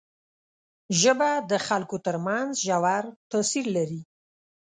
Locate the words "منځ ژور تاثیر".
2.25-3.65